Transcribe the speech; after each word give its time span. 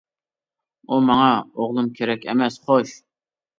ئۇ: 0.91 0.97
ماڭا 1.09 1.27
ئوغلۇم 1.43 1.93
كېرەك 2.01 2.27
ئەمەس، 2.35 2.61
خوش! 2.67 2.99